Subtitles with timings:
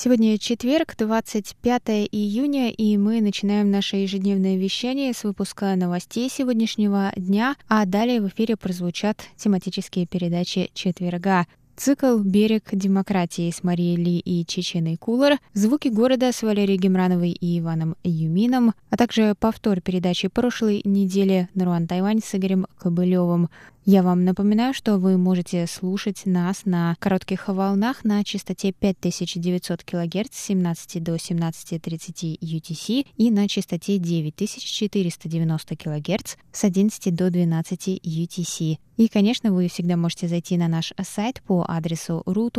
[0.00, 7.56] Сегодня четверг, 25 июня, и мы начинаем наше ежедневное вещание с выпуска новостей сегодняшнего дня,
[7.66, 11.48] а далее в эфире прозвучат тематические передачи четверга.
[11.74, 17.58] Цикл «Берег демократии» с Марией Ли и Чеченой Кулар, «Звуки города» с Валерией Гемрановой и
[17.58, 23.48] Иваном Юмином, а также повтор передачи прошлой недели «Наруан Тайвань» с Игорем Кобылевым.
[23.90, 30.28] Я вам напоминаю, что вы можете слушать нас на коротких волнах на частоте 5900 кГц
[30.30, 38.76] с 17 до 17.30 UTC и на частоте 9490 кГц с 11 до 12 UTC.
[38.98, 42.52] И, конечно, вы всегда можете зайти на наш сайт по адресу ru.rti.org.tw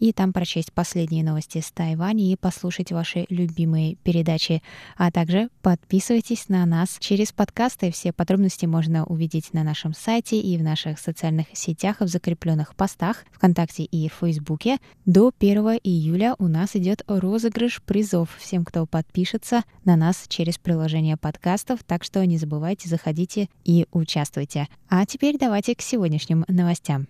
[0.00, 4.62] и там прочесть последние новости с Тайваня и послушать ваши любимые передачи.
[4.96, 10.58] А также подписывайтесь на нас через подкасты все подробности можно увидеть на нашем сайте и
[10.58, 14.78] в наших социальных сетях в закрепленных постах ВКонтакте и Фейсбуке.
[15.06, 21.16] До 1 июля у нас идет розыгрыш призов всем, кто подпишется на нас через приложение
[21.16, 24.66] подкастов, так что не забывайте, заходите и участвуйте.
[24.88, 27.06] А теперь давайте к сегодняшним новостям.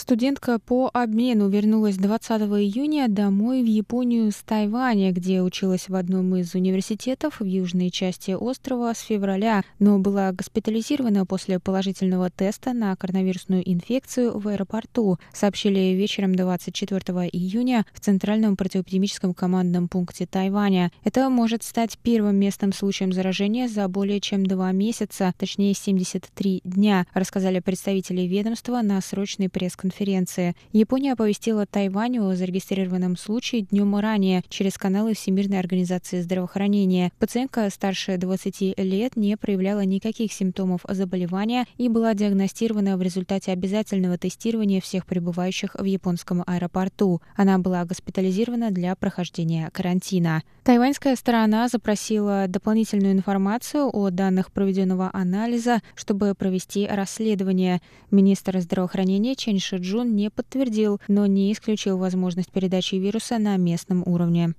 [0.00, 6.34] Студентка по обмену вернулась 20 июня домой в Японию с Тайваня, где училась в одном
[6.36, 12.96] из университетов в южной части острова с февраля, но была госпитализирована после положительного теста на
[12.96, 20.92] коронавирусную инфекцию в аэропорту, сообщили вечером 24 июня в Центральном противоэпидемическом командном пункте Тайваня.
[21.04, 27.06] Это может стать первым местным случаем заражения за более чем два месяца, точнее 73 дня,
[27.12, 30.54] рассказали представители ведомства на срочной пресс-конференции конференции.
[30.72, 37.10] Япония оповестила Тайвань о зарегистрированном случае днем ранее через каналы Всемирной организации здравоохранения.
[37.18, 44.16] Пациентка старше 20 лет не проявляла никаких симптомов заболевания и была диагностирована в результате обязательного
[44.16, 47.20] тестирования всех прибывающих в японском аэропорту.
[47.34, 50.42] Она была госпитализирована для прохождения карантина.
[50.62, 57.80] Тайваньская сторона запросила дополнительную информацию о данных проведенного анализа, чтобы провести расследование.
[58.12, 64.02] Министр здравоохранения Чен Шиджу Джун не подтвердил, но не исключил возможность передачи вируса на местном
[64.06, 64.54] уровне.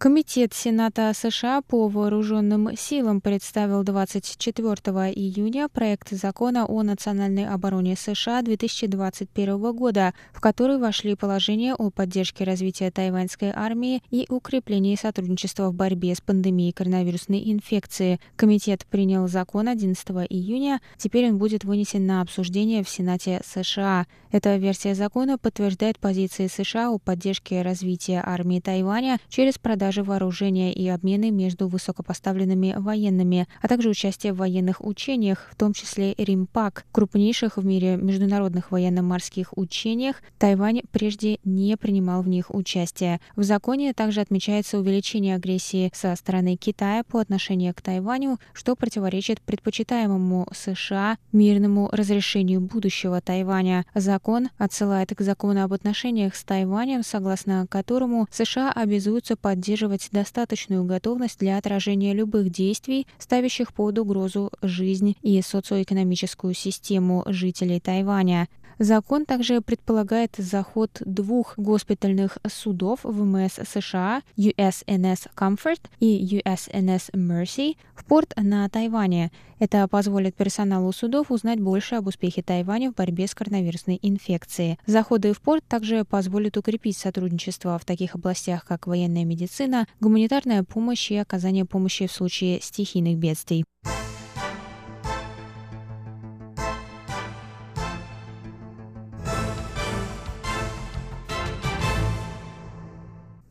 [0.00, 4.74] Комитет Сената США по вооруженным силам представил 24
[5.12, 12.44] июня проект закона о национальной обороне США 2021 года, в который вошли положения о поддержке
[12.44, 18.20] развития тайваньской армии и укреплении сотрудничества в борьбе с пандемией коронавирусной инфекции.
[18.36, 24.06] Комитет принял закон 11 июня, теперь он будет вынесен на обсуждение в Сенате США.
[24.32, 30.72] Эта версия закона подтверждает позиции США о поддержке развития армии Тайваня через продажу продажи вооружения
[30.72, 36.84] и обмены между высокопоставленными военными, а также участие в военных учениях, в том числе Римпак,
[36.92, 40.22] крупнейших в мире международных военно-морских учениях.
[40.38, 43.20] Тайвань прежде не принимал в них участие.
[43.34, 49.40] В законе также отмечается увеличение агрессии со стороны Китая по отношению к Тайваню, что противоречит
[49.40, 53.84] предпочитаемому США мирному разрешению будущего Тайваня.
[53.96, 60.84] Закон отсылает к закону об отношениях с Тайванем, согласно которому США обязуются поддерживать поддерживать достаточную
[60.84, 68.48] готовность для отражения любых действий, ставящих под угрозу жизнь и социоэкономическую систему жителей Тайваня.
[68.80, 78.06] Закон также предполагает заход двух госпитальных судов ВМС США USNS Comfort и USNS Mercy в
[78.06, 79.32] порт на Тайване.
[79.58, 84.78] Это позволит персоналу судов узнать больше об успехе Тайваня в борьбе с коронавирусной инфекцией.
[84.86, 91.10] Заходы в порт также позволят укрепить сотрудничество в таких областях, как военная медицина, гуманитарная помощь
[91.10, 93.66] и оказание помощи в случае стихийных бедствий.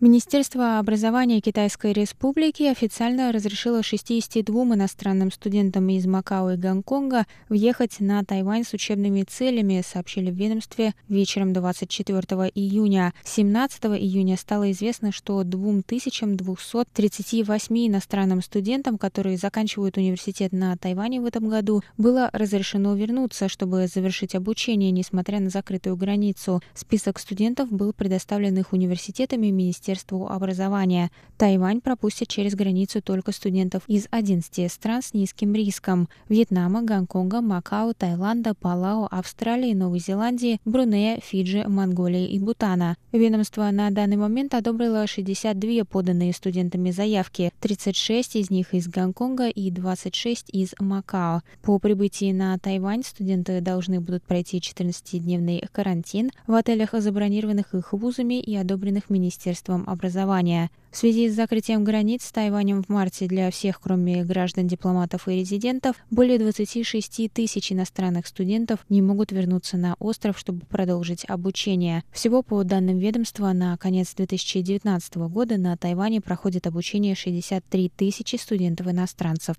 [0.02, 8.24] Министерство образования Китайской Республики официально разрешило 62 иностранным студентам из Макао и Гонконга въехать на
[8.24, 12.22] Тайвань с учебными целями, сообщили в ведомстве вечером 24
[12.56, 13.14] июня.
[13.26, 21.50] 17 июня стало известно, что 2238 иностранным студентам, которые заканчивают университет на Тайване в этом
[21.50, 26.62] году, было разрешено вернуться, чтобы завершить обучение, несмотря на закрытую границу.
[26.74, 31.10] Список студентов был предоставлен их университетами Министерством Министерству образования.
[31.38, 37.94] Тайвань пропустит через границу только студентов из 11 стран с низким риском– Вьетнама, Гонконга, Макао,
[37.94, 42.98] Таиланда, Палау, Австралии, Новой Зеландии, Брунея, Фиджи, Монголии и Бутана.
[43.12, 49.72] Ведомство на данный момент одобрило 62 поданные студентами заявки, 36 из них из Гонконга и
[49.72, 51.42] 26 из Макао.
[51.64, 58.40] По прибытии на Тайвань студенты должны будут пройти 14-дневный карантин в отелях, забронированных их вузами
[58.40, 60.70] и одобренных Министерством системам образования.
[60.92, 65.40] В связи с закрытием границ с Тайванем в марте для всех, кроме граждан, дипломатов и
[65.40, 72.04] резидентов, более 26 тысяч иностранных студентов не могут вернуться на остров, чтобы продолжить обучение.
[72.12, 79.58] Всего, по данным ведомства, на конец 2019 года на Тайване проходит обучение 63 тысячи студентов-иностранцев.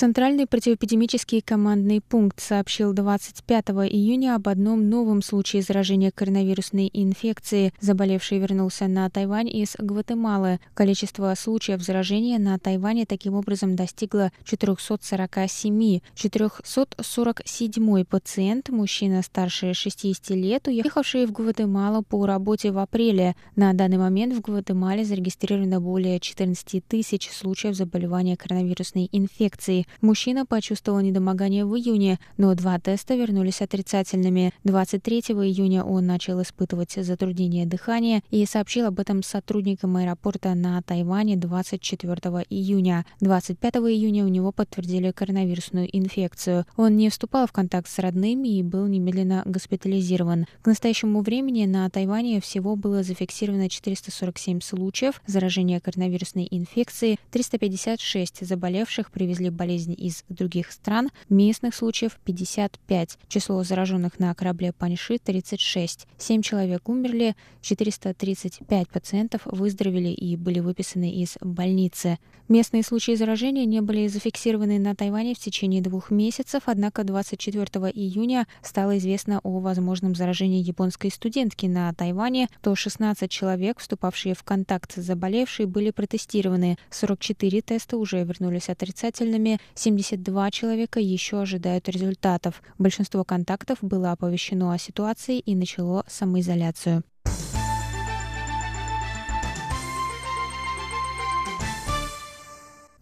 [0.00, 7.74] Центральный противоэпидемический командный пункт сообщил 25 июня об одном новом случае заражения коронавирусной инфекцией.
[7.82, 10.58] Заболевший вернулся на Тайвань из Гватемалы.
[10.72, 16.00] Количество случаев заражения на Тайване таким образом достигло 447.
[16.14, 23.36] 447 пациент, мужчина старше 60 лет, уехавший в Гватемалу по работе в апреле.
[23.54, 29.86] На данный момент в Гватемале зарегистрировано более 14 тысяч случаев заболевания коронавирусной инфекцией.
[30.00, 34.52] Мужчина почувствовал недомогание в июне, но два теста вернулись отрицательными.
[34.64, 41.36] 23 июня он начал испытывать затруднение дыхания и сообщил об этом сотрудникам аэропорта на Тайване
[41.36, 42.14] 24
[42.50, 43.04] июня.
[43.20, 46.66] 25 июня у него подтвердили коронавирусную инфекцию.
[46.76, 50.46] Он не вступал в контакт с родными и был немедленно госпитализирован.
[50.62, 59.10] К настоящему времени на Тайване всего было зафиксировано 447 случаев заражения коронавирусной инфекцией, 356 заболевших
[59.10, 66.08] привезли болезнь болезни из других стран, местных случаев 55, число зараженных на корабле Паньши 36,
[66.18, 72.18] 7 человек умерли, 435 пациентов выздоровели и были выписаны из больницы.
[72.50, 77.64] Местные случаи заражения не были зафиксированы на Тайване в течение двух месяцев, однако 24
[77.94, 84.42] июня стало известно о возможном заражении японской студентки на Тайване, то 16 человек, вступавшие в
[84.42, 86.76] контакт с заболевшей, были протестированы.
[86.90, 92.62] 44 теста уже вернулись отрицательными, 72 человека еще ожидают результатов.
[92.78, 97.02] Большинство контактов было оповещено о ситуации и начало самоизоляцию.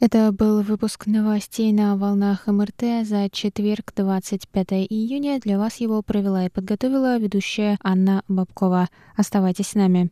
[0.01, 5.41] Это был выпуск новостей на волнах МРТ за четверг, 25 июня.
[5.41, 8.89] Для вас его провела и подготовила ведущая Анна Бабкова.
[9.17, 10.11] Оставайтесь с нами.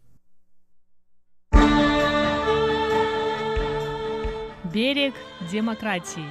[4.73, 5.15] Берег
[5.53, 6.25] демократии.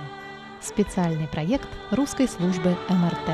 [0.59, 3.29] Специальный проект русской службы МРТ.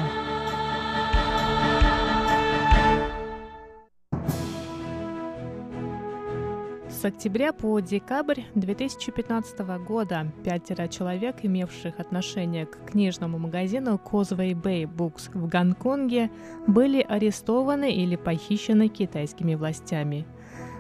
[6.90, 14.84] С октября по декабрь 2015 года пятеро человек, имевших отношение к книжному магазину Causeway Bay
[14.84, 16.30] Books в Гонконге,
[16.68, 20.28] были арестованы или похищены китайскими властями.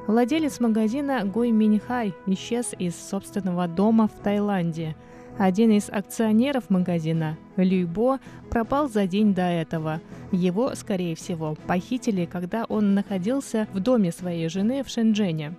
[0.07, 4.95] Владелец магазина Гуй Миньхай исчез из собственного дома в Таиланде.
[5.37, 10.01] Один из акционеров магазина, Люйбо, пропал за день до этого.
[10.31, 15.55] Его, скорее всего, похитили, когда он находился в доме своей жены в Шэньчжэне.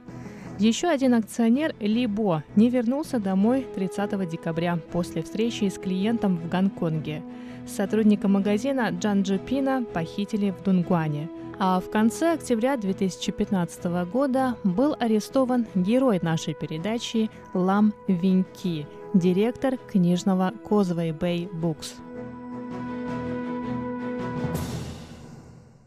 [0.59, 6.49] Еще один акционер Ли Бо не вернулся домой 30 декабря после встречи с клиентом в
[6.49, 7.23] Гонконге.
[7.67, 11.29] Сотрудника магазина Джан Джипина похитили в Дунгуане.
[11.59, 20.53] А в конце октября 2015 года был арестован герой нашей передачи Лам Винки, директор книжного
[20.65, 21.95] Causeway Bay Books.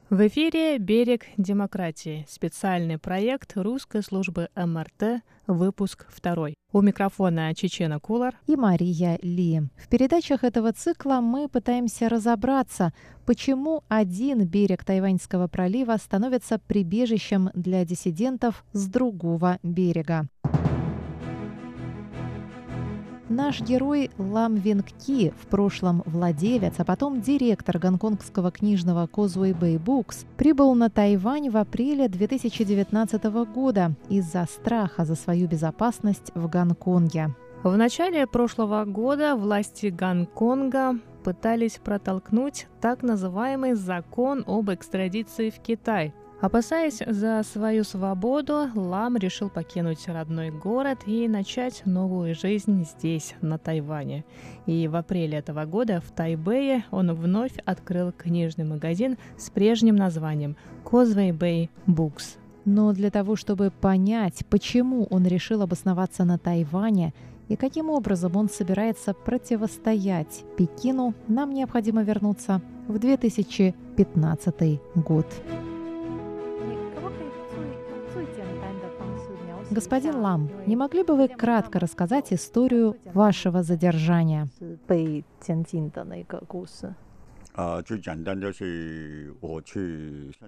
[0.09, 6.55] В эфире «Берег демократии»– специальный проект русской службы МРТ, выпуск второй.
[6.71, 9.61] У микрофона Чечена Кулар и Мария Ли.
[9.77, 12.93] В передачах этого цикла мы пытаемся разобраться,
[13.25, 20.27] почему один берег Тайваньского пролива становится прибежищем для диссидентов с другого берега.
[23.29, 30.27] Наш герой Лам Вингки, в прошлом владелец, а потом директор гонконгского книжного Causeway Bay Books,
[30.37, 37.33] прибыл на Тайвань в апреле 2019 года из-за страха за свою безопасность в Гонконге.
[37.63, 46.13] В начале прошлого года власти Гонконга пытались протолкнуть так называемый закон об экстрадиции в Китай–
[46.41, 53.57] Опасаясь за свою свободу, Лам решил покинуть родной город и начать новую жизнь здесь, на
[53.57, 54.25] Тайване.
[54.65, 60.57] И в апреле этого года в Тайбэе он вновь открыл книжный магазин с прежним названием
[60.83, 62.37] Causeway Bay Books.
[62.65, 67.13] Но для того, чтобы понять, почему он решил обосноваться на Тайване
[67.47, 75.27] и каким образом он собирается противостоять Пекину, нам необходимо вернуться в 2015 год.
[79.75, 84.47] Господин Лам, не могли бы вы кратко рассказать историю вашего задержания?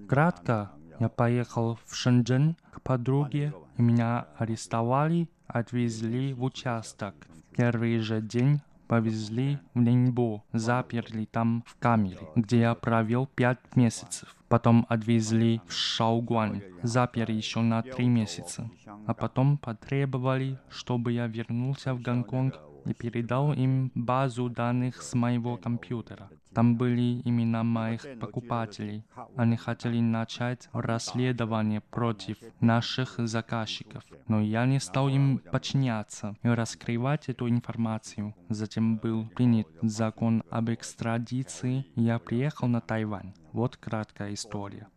[0.07, 7.15] Кратко, я поехал в Шэньчжэнь к подруге, и меня арестовали, отвезли в участок.
[7.51, 13.75] В первый же день повезли в Нинбо, заперли там в камере, где я провел пять
[13.75, 14.36] месяцев.
[14.49, 18.69] Потом отвезли в Шаогуань, заперли еще на три месяца.
[19.05, 25.57] А потом потребовали, чтобы я вернулся в Гонконг и передал им базу данных с моего
[25.57, 26.29] компьютера.
[26.53, 29.03] Там были имена моих покупателей.
[29.35, 37.29] Они хотели начать расследование против наших заказчиков, но я не стал им подчиняться и раскрывать
[37.29, 38.33] эту информацию.
[38.49, 43.33] Затем был принят закон об экстрадиции, я приехал на Тайвань.
[43.57, 44.87] Вот краткая история.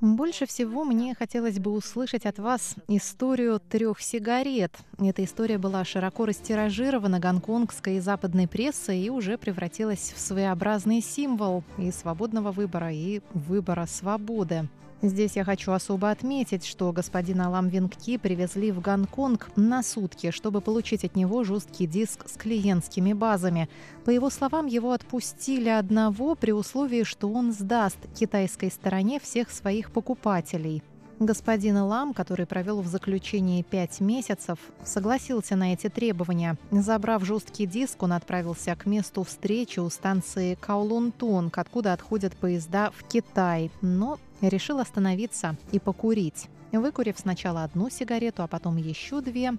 [0.00, 4.74] Больше всего мне хотелось бы услышать от вас историю трех сигарет.
[4.98, 11.64] Эта история была широко растиражирована гонконгской и западной прессой и уже превратилась в своеобразный символ
[11.76, 14.68] и свободного выбора, и выбора свободы.
[15.00, 20.60] Здесь я хочу особо отметить, что господина Лам Вингки привезли в Гонконг на сутки, чтобы
[20.60, 23.68] получить от него жесткий диск с клиентскими базами.
[24.04, 29.92] По его словам, его отпустили одного при условии, что он сдаст китайской стороне всех своих
[29.92, 30.82] покупателей.
[31.20, 36.56] Господин Лам, который провел в заключении пять месяцев, согласился на эти требования.
[36.70, 43.02] Забрав жесткий диск, он отправился к месту встречи у станции Каолунтунг, откуда отходят поезда в
[43.02, 46.48] Китай, но решил остановиться и покурить.
[46.72, 49.52] Выкурив сначала одну сигарету, а потом еще две,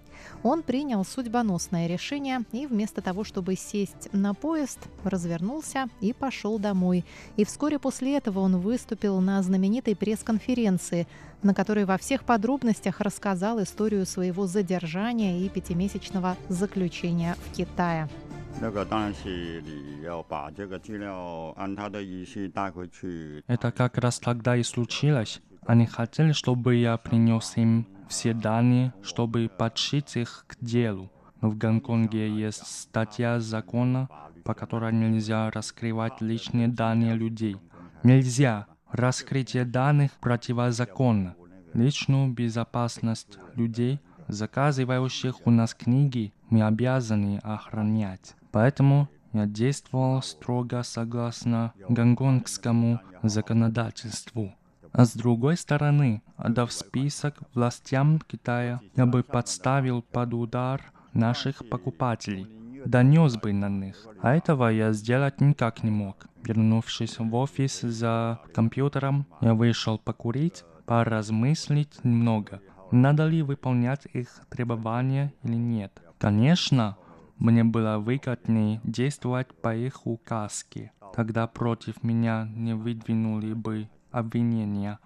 [0.43, 7.03] он принял судьбоносное решение и вместо того, чтобы сесть на поезд, развернулся и пошел домой.
[7.35, 11.07] И вскоре после этого он выступил на знаменитой пресс-конференции,
[11.41, 18.07] на которой во всех подробностях рассказал историю своего задержания и пятимесячного заключения в Китае.
[23.47, 25.41] Это как раз тогда и случилось.
[25.69, 31.11] Они хотели, чтобы я принес им все данные, чтобы подшить их к делу.
[31.41, 34.09] Но в Гонконге есть статья закона,
[34.43, 37.57] по которой нельзя раскрывать личные данные людей.
[38.01, 38.65] Нельзя.
[38.91, 41.35] Раскрытие данных противозаконно.
[41.75, 48.35] Личную безопасность людей, заказывающих у нас книги, мы обязаны охранять.
[48.51, 54.55] Поэтому я действовал строго согласно гонконгскому законодательству.
[54.91, 62.47] А с другой стороны, отдав список властям Китая, я бы подставил под удар наших покупателей,
[62.85, 64.07] донес бы на них.
[64.21, 66.27] А этого я сделать никак не мог.
[66.43, 75.33] Вернувшись в офис за компьютером, я вышел покурить, поразмыслить немного, надо ли выполнять их требования
[75.43, 76.01] или нет.
[76.17, 76.97] Конечно,
[77.37, 80.91] мне было выгоднее действовать по их указке.
[81.15, 84.99] Тогда против меня не выдвинули бы обвинения,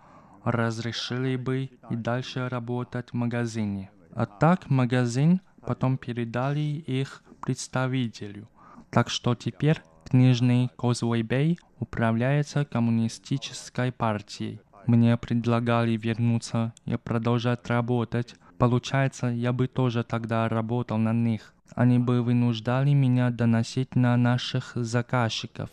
[0.44, 3.90] разрешили бы и дальше работать в магазине.
[4.14, 8.50] А так магазин потом передали их представителю.
[8.90, 14.62] Так что теперь книжный Bay управляется коммунистической партией.
[14.86, 18.36] Мне предлагали вернуться и продолжать работать.
[18.58, 24.74] Получается, я бы тоже тогда работал на них они бы вынуждали меня доносить на наших
[24.76, 25.70] заказчиков.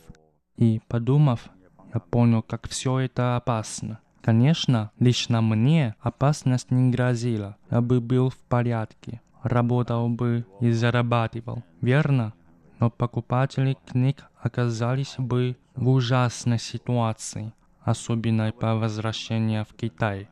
[0.56, 1.50] И, подумав,
[1.92, 4.00] я понял, как все это опасно.
[4.22, 7.56] Конечно, лично мне опасность не грозила.
[7.70, 12.34] Я бы был в порядке, работал бы и зарабатывал, верно?
[12.78, 20.28] Но покупатели книг оказались бы в ужасной ситуации, особенно по возвращении в Китай.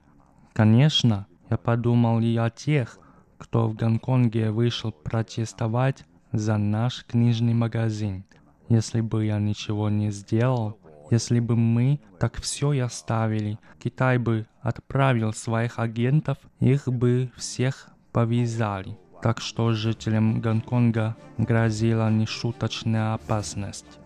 [0.52, 2.98] Конечно, я подумал и о тех,
[3.38, 8.24] кто в Гонконге вышел протестовать за наш книжный магазин.
[8.68, 10.78] Если бы я ничего не сделал,
[11.10, 17.88] если бы мы так все и оставили, Китай бы отправил своих агентов, их бы всех
[18.12, 18.98] повязали.
[19.22, 23.98] Так что жителям Гонконга грозила нешуточная опасность.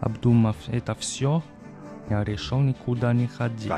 [0.00, 1.42] Обдумав это все,
[2.10, 3.68] я решил никуда не ходить.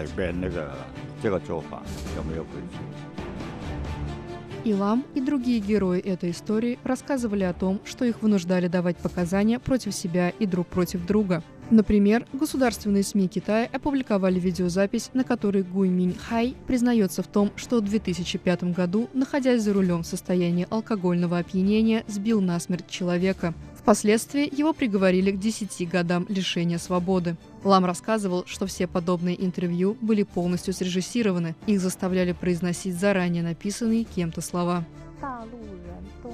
[4.64, 9.94] Илам и другие герои этой истории рассказывали о том, что их вынуждали давать показания против
[9.94, 11.42] себя и друг против друга.
[11.70, 17.78] Например, государственные СМИ Китая опубликовали видеозапись, на которой Гуй Минь Хай признается в том, что
[17.78, 23.54] в 2005 году, находясь за рулем в состоянии алкогольного опьянения, сбил насмерть человека.
[23.84, 27.36] Впоследствии его приговорили к 10 годам лишения свободы.
[27.64, 34.40] Лам рассказывал, что все подобные интервью были полностью срежиссированы, их заставляли произносить заранее написанные кем-то
[34.40, 34.84] слова.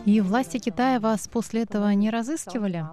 [0.06, 2.86] И власти Китая вас после этого не разыскивали?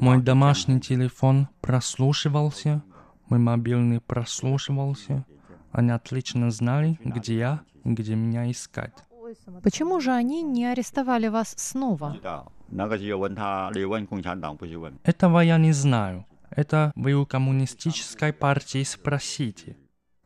[0.00, 2.82] Мой домашний телефон прослушивался,
[3.28, 5.24] мой мобильный прослушивался.
[5.70, 8.94] Они отлично знали, где я и где меня искать.
[9.62, 12.16] Почему же они не арестовали вас снова?
[15.04, 16.26] Этого я не знаю.
[16.50, 19.76] Это вы у коммунистической партии спросите.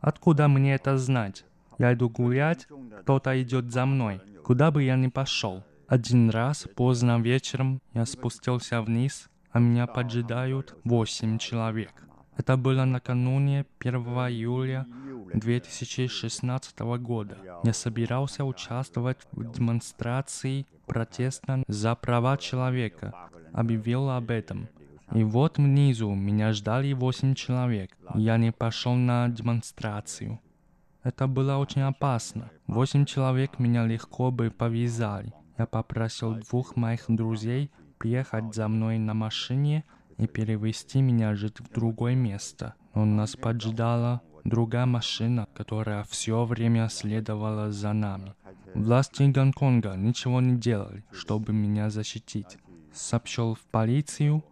[0.02, 1.44] Откуда мне это знать?
[1.78, 2.66] Я иду гулять,
[3.02, 4.20] кто-то идет за мной.
[4.44, 5.62] Куда бы я ни пошел.
[5.86, 11.92] Один раз поздно вечером я спустился вниз, а меня поджидают восемь человек.
[12.36, 13.94] Это было накануне 1
[14.30, 14.86] июля
[15.34, 17.38] 2016 года.
[17.62, 23.14] Я собирался участвовать в демонстрации протеста за права человека.
[23.52, 24.68] Объявил об этом.
[25.14, 27.96] И вот внизу меня ждали восемь человек.
[28.14, 30.40] Я не пошел на демонстрацию.
[31.02, 32.50] Это было очень опасно.
[32.66, 35.32] Восемь человек меня легко бы повязали.
[35.58, 39.84] Я попросил двух моих друзей приехать за мной на машине
[40.16, 42.74] и перевести меня жить в другое место.
[42.94, 48.34] Но нас поджидала другая машина, которая все время следовала за нами.
[48.74, 52.56] Власти Гонконга ничего не делали, чтобы меня защитить.
[52.92, 54.42] Сообщил в полицию,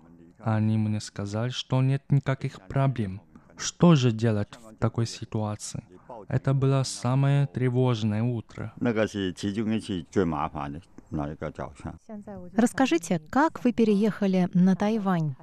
[0.42, 3.20] они мне сказали, что нет никаких проблем.
[3.56, 5.84] Что же делать в такой ситуации?
[6.28, 8.72] Это было самое тревожное утро.
[12.56, 15.34] Расскажите, как вы переехали на Тайвань?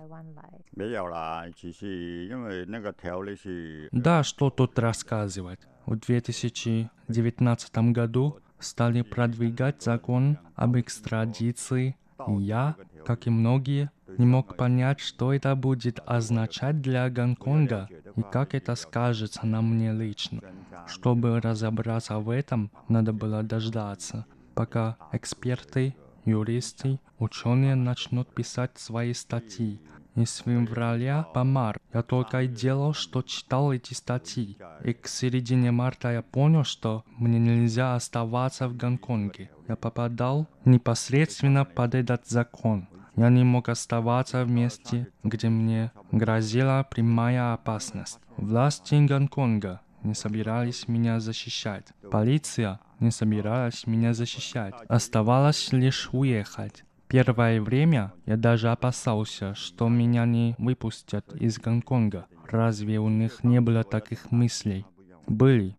[3.91, 5.59] Да, что тут рассказывать.
[5.85, 11.95] В 2019 году стали продвигать закон об экстрадиции.
[12.27, 18.55] Я, как и многие, не мог понять, что это будет означать для Гонконга и как
[18.55, 20.41] это скажется на мне лично.
[20.87, 29.81] Чтобы разобраться в этом, надо было дождаться, пока эксперты, юристы, ученые начнут писать свои статьи.
[30.15, 34.57] И с февраля по март я только и делал, что читал эти статьи.
[34.83, 39.51] И к середине марта я понял, что мне нельзя оставаться в Гонконге.
[39.67, 42.87] Я попадал непосредственно под этот закон.
[43.17, 48.19] Я не мог оставаться в месте, где мне грозила прямая опасность.
[48.37, 51.87] Власти Гонконга не собирались меня защищать.
[52.11, 54.75] Полиция не собиралась меня защищать.
[54.87, 56.83] Оставалось лишь уехать.
[57.07, 62.27] Первое время я даже опасался, что меня не выпустят из Гонконга.
[62.47, 64.85] Разве у них не было таких мыслей?
[65.25, 65.75] Были.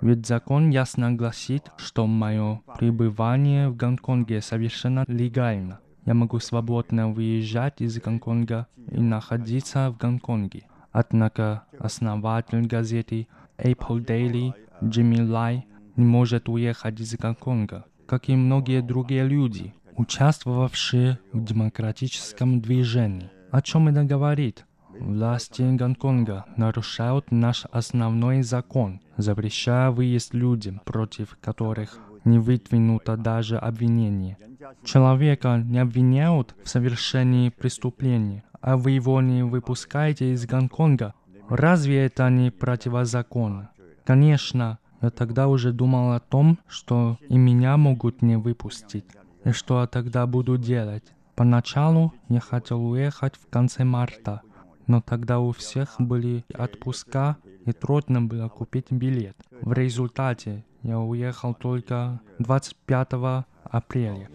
[0.00, 5.78] Ведь закон ясно гласит, что мое пребывание в Гонконге совершенно легально.
[6.06, 10.66] Я могу свободно выезжать из Гонконга и находиться в Гонконге.
[10.92, 18.80] Однако основатель газеты Apple Daily Джимми Лай не может уехать из Гонконга, как и многие
[18.82, 23.30] другие люди, участвовавшие в демократическом движении.
[23.50, 24.64] О чем это говорит?
[24.98, 34.36] Власти Гонконга нарушают наш основной закон, запрещая выезд людям, против которых не выдвинуто даже обвинение.
[34.84, 41.14] Человека не обвиняют в совершении преступления, а вы его не выпускаете из Гонконга.
[41.48, 43.70] Разве это не противозаконно?
[44.04, 49.06] Конечно, я тогда уже думал о том, что и меня могут не выпустить.
[49.44, 51.04] И что я тогда буду делать?
[51.34, 54.42] Поначалу я хотел уехать в конце марта,
[54.86, 59.36] но тогда у всех были отпуска и трудно было купить билет.
[59.62, 64.28] В результате я уехал только 25 апреля.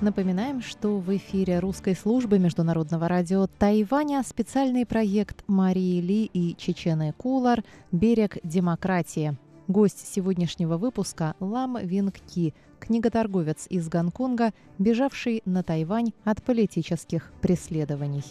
[0.00, 7.12] Напоминаем, что в эфире русской службы международного радио Тайваня специальный проект Марии Ли и Чечены
[7.16, 9.36] Кулар «Берег демократии».
[9.66, 18.24] Гость сегодняшнего выпуска– Лам Винг Ки, книготорговец из Гонконга, бежавший на Тайвань от политических преследований.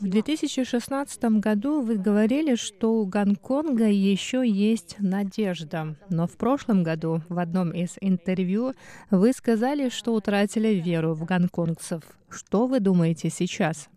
[0.00, 5.96] В 2016 году вы говорили, что у Гонконга еще есть надежда.
[6.10, 8.74] Но в прошлом году в одном из интервью
[9.10, 12.02] вы сказали, что утратили веру в гонконгцев.
[12.28, 13.88] Что вы думаете сейчас?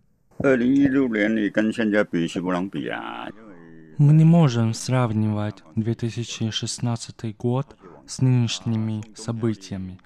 [3.98, 10.00] Мы не можем сравнивать 2016 год с нынешними событиями,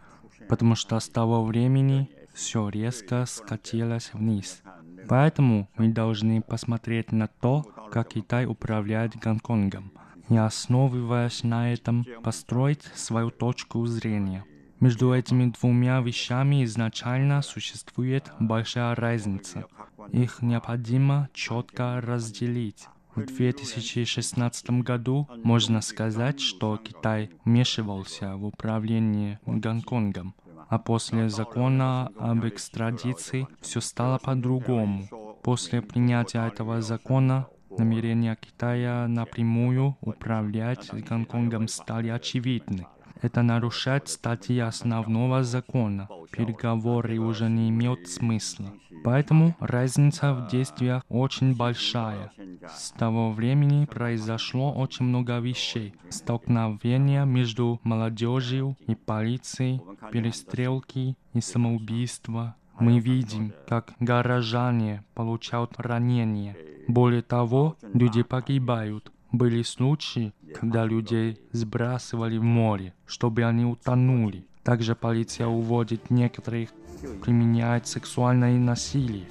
[0.52, 4.62] потому что с того времени все резко скатилось вниз.
[5.08, 9.94] Поэтому мы должны посмотреть на то, как Китай управляет Гонконгом,
[10.28, 14.44] и основываясь на этом, построить свою точку зрения.
[14.82, 19.64] Между этими двумя вещами изначально существует большая разница.
[20.12, 22.90] Их необходимо четко разделить.
[23.16, 30.34] В 2016 году можно сказать, что Китай вмешивался в управление Гонконгом,
[30.72, 35.04] а после закона об экстрадиции все стало по-другому.
[35.44, 42.88] После принятия этого закона намерения Китая напрямую управлять Гонконгом стали очевидны.
[43.22, 46.10] Это нарушает статьи основного закона.
[46.32, 48.74] Переговоры уже не имеют смысла.
[49.04, 52.32] Поэтому разница в действиях очень большая.
[52.68, 55.94] С того времени произошло очень много вещей.
[56.10, 59.82] Столкновения между молодежью и полицией,
[60.12, 62.56] перестрелки и самоубийства.
[62.80, 66.56] Мы видим, как горожане получают ранения.
[66.88, 69.12] Более того, люди погибают.
[69.32, 74.46] Были случаи, когда людей сбрасывали в море, чтобы они утонули.
[74.64, 76.70] Также полиция уводит некоторых,
[77.24, 79.26] применяет сексуальное насилие.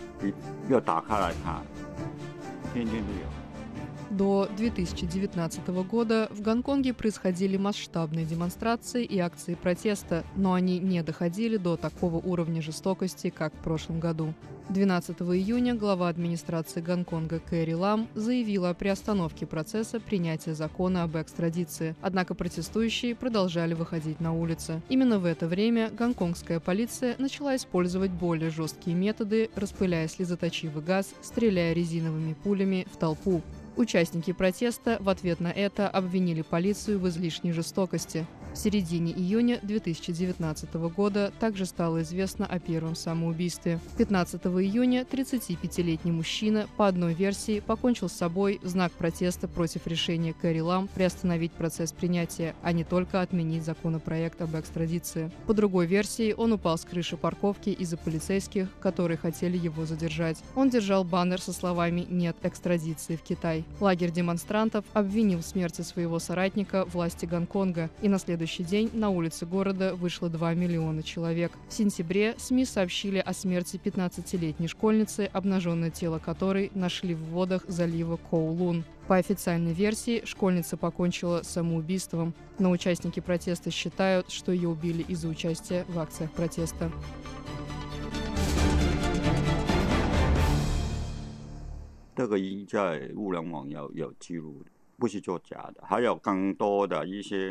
[4.10, 11.58] До 2019 года в Гонконге происходили масштабные демонстрации и акции протеста, но они не доходили
[11.58, 14.34] до такого уровня жестокости, как в прошлом году.
[14.70, 21.96] 12 июня глава администрации Гонконга Кэрри Лам заявила о приостановке процесса принятия закона об экстрадиции.
[22.00, 24.80] Однако протестующие продолжали выходить на улицы.
[24.88, 31.72] Именно в это время гонконгская полиция начала использовать более жесткие методы, распыляя слезоточивый газ, стреляя
[31.72, 33.42] резиновыми пулями в толпу.
[33.76, 38.24] Участники протеста в ответ на это обвинили полицию в излишней жестокости.
[38.52, 43.78] В середине июня 2019 года также стало известно о первом самоубийстве.
[43.96, 50.34] 15 июня 35-летний мужчина, по одной версии, покончил с собой в знак протеста против решения
[50.34, 55.30] Кэрри Лам приостановить процесс принятия, а не только отменить законопроект об экстрадиции.
[55.46, 60.38] По другой версии, он упал с крыши парковки из-за полицейских, которые хотели его задержать.
[60.56, 63.64] Он держал баннер со словами «Нет экстрадиции в Китай».
[63.78, 69.44] Лагерь демонстрантов обвинил в смерти своего соратника власти Гонконга, и на следующий день на улицы
[69.44, 71.53] города вышло 2 миллиона человек.
[71.68, 78.16] В сентябре СМИ сообщили о смерти 15-летней школьницы, обнаженное тело которой нашли в водах залива
[78.16, 78.85] Коулун.
[79.09, 85.85] По официальной версии, школьница покончила самоубийством, но участники протеста считают, что ее убили из-за участия
[85.88, 86.90] в акциях протеста.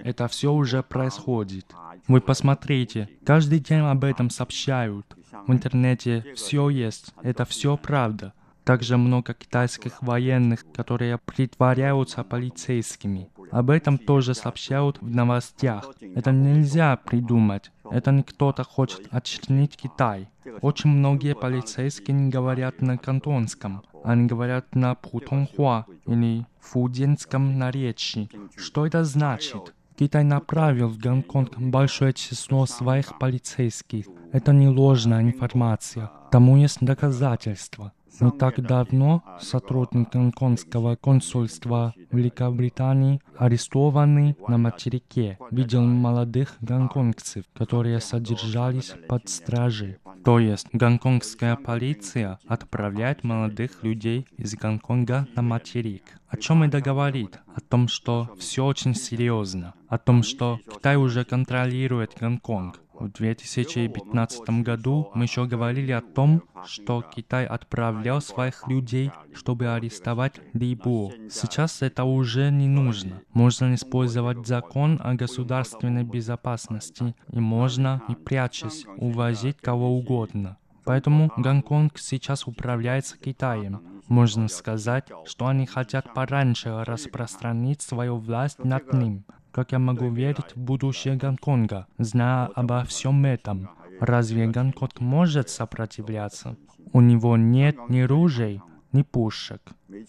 [0.03, 1.65] Это все уже происходит.
[2.07, 5.05] Вы посмотрите, каждый день об этом сообщают.
[5.47, 8.33] В интернете все есть, это все правда.
[8.69, 13.31] Также много китайских военных, которые притворяются полицейскими.
[13.49, 15.91] Об этом тоже сообщают в новостях.
[16.15, 17.71] Это нельзя придумать.
[17.89, 20.29] Это не кто-то хочет очернить Китай.
[20.61, 23.81] Очень многие полицейские не говорят на кантонском.
[24.03, 28.29] Они говорят на путонхуа или фудинском наречии.
[28.55, 29.73] Что это значит?
[29.97, 34.05] Китай направил в Гонконг большое число своих полицейских.
[34.31, 36.11] Это не ложная информация.
[36.31, 37.93] Тому есть доказательства.
[38.19, 48.93] Не так давно сотрудник гонконгского консульства Великобритании, арестованный на материке, видел молодых гонконгцев, которые содержались
[49.07, 49.97] под стражей.
[50.23, 56.03] То есть гонконгская полиция отправляет молодых людей из Гонконга на материк.
[56.27, 57.39] О чем это говорит?
[57.55, 59.73] О том, что все очень серьезно.
[59.87, 62.79] О том, что Китай уже контролирует Гонконг.
[62.99, 70.41] В 2015 году мы еще говорили о том, что Китай отправлял своих людей, чтобы арестовать
[70.51, 71.11] Либо.
[71.29, 73.21] Сейчас это уже не нужно.
[73.31, 80.57] Можно использовать закон о государственной безопасности, и можно, не прячась, увозить кого угодно.
[80.83, 83.81] Поэтому Гонконг сейчас управляется Китаем.
[84.09, 89.23] Можно сказать, что они хотят пораньше распространить свою власть над ним.
[89.58, 93.68] Как я могу верить в будущее Гонконга, зная обо всем этом?
[94.00, 96.56] Разве Гонконг может сопротивляться?
[96.92, 98.60] У него нет ни ружей,
[98.92, 99.60] ни пушек.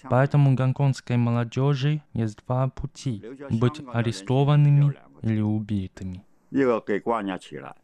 [0.09, 6.23] Поэтому гонконгской молодежи есть два пути – быть арестованными или убитыми.
[6.51, 7.75] 一个给关押起来，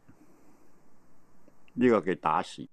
[1.74, 2.68] 一个给打死。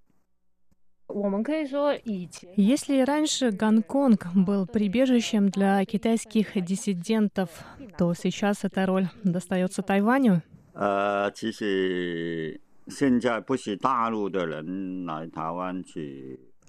[2.57, 7.51] Если раньше Гонконг был прибежищем для китайских диссидентов,
[7.97, 10.43] то сейчас эта роль достается Тайваню?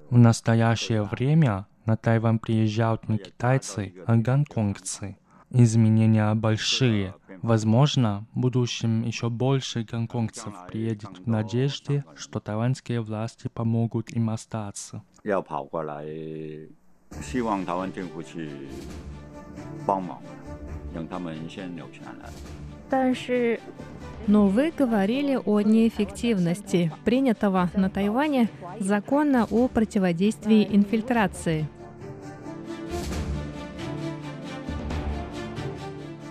[0.09, 5.17] В настоящее время на Тайвань приезжают не китайцы, а гонконгцы
[5.49, 7.15] изменения большие.
[7.41, 15.03] Возможно, в будущем еще больше гонконгцев приедет в надежде, что тайваньские власти помогут им остаться.
[24.27, 31.67] Но вы говорили о неэффективности принятого на Тайване закона о противодействии инфильтрации.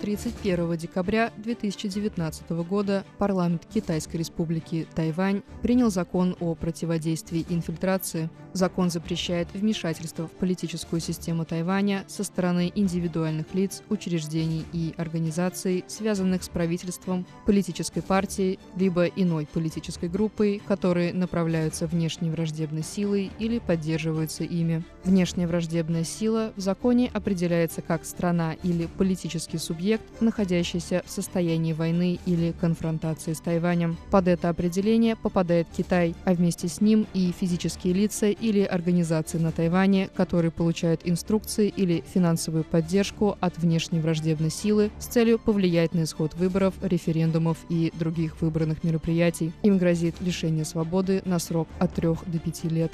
[0.04, 8.28] 31 декабря 2019 года парламент Китайской республики Тайвань принял закон о противодействии инфильтрации.
[8.52, 16.44] Закон запрещает вмешательство в политическую систему Тайваня со стороны индивидуальных лиц, учреждений и организаций, связанных
[16.44, 24.44] с правительством, политической партией, либо иной политической группой, которые направляются внешней враждебной силой или поддерживаются
[24.44, 24.84] ими.
[25.02, 31.72] Внешняя враждебная сила в законе определяется как страна или политический субъект, субъект, находящийся в состоянии
[31.72, 33.96] войны или конфронтации с Тайванем.
[34.10, 39.52] Под это определение попадает Китай, а вместе с ним и физические лица или организации на
[39.52, 46.04] Тайване, которые получают инструкции или финансовую поддержку от внешней враждебной силы с целью повлиять на
[46.04, 49.52] исход выборов, референдумов и других выбранных мероприятий.
[49.62, 52.92] Им грозит лишение свободы на срок от 3 до 5 лет.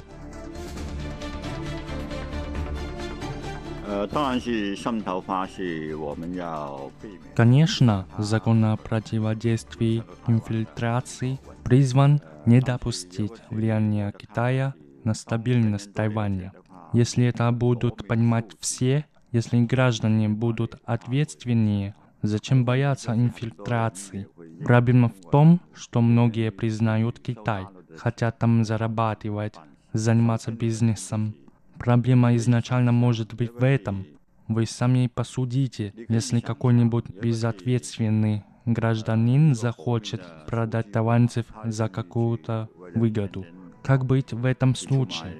[7.35, 16.53] Конечно, закон о противодействии инфильтрации призван не допустить влияния Китая на стабильность Тайваня.
[16.93, 24.27] Если это будут понимать все, если граждане будут ответственнее, зачем бояться инфильтрации?
[24.63, 29.55] Проблема в том, что многие признают Китай, хотят там зарабатывать,
[29.91, 31.35] заниматься бизнесом,
[31.81, 34.05] Проблема изначально может быть в этом.
[34.47, 43.47] Вы сами посудите, если какой-нибудь безответственный гражданин захочет продать товарцев за какую-то выгоду.
[43.81, 45.35] Как быть в этом случае?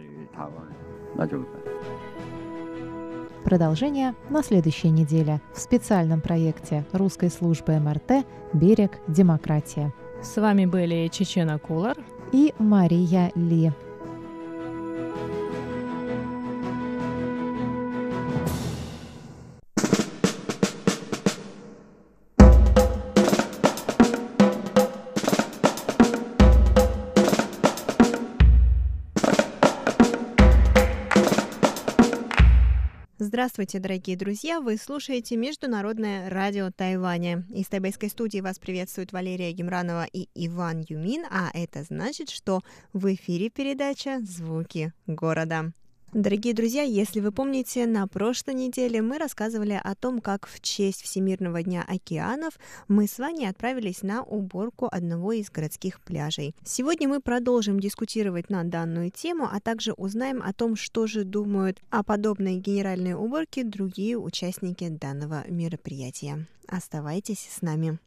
[3.43, 8.97] Продолжение на следующей неделе в специальном проекте русской службы МРТ «Берег.
[9.07, 9.93] Демократия».
[10.23, 11.97] С вами были Чечена Кулар
[12.33, 13.71] и Мария Ли.
[33.41, 34.61] Здравствуйте, дорогие друзья!
[34.61, 37.43] Вы слушаете Международное радио Тайваня.
[37.49, 42.61] Из тайбайской студии вас приветствуют Валерия Гемранова и Иван Юмин, а это значит, что
[42.93, 45.71] в эфире передача «Звуки города».
[46.13, 51.03] Дорогие друзья, если вы помните, на прошлой неделе мы рассказывали о том, как в честь
[51.03, 56.53] Всемирного дня океанов мы с вами отправились на уборку одного из городских пляжей.
[56.65, 61.79] Сегодня мы продолжим дискутировать на данную тему, а также узнаем о том, что же думают
[61.89, 66.45] о подобной генеральной уборке другие участники данного мероприятия.
[66.67, 67.99] Оставайтесь с нами.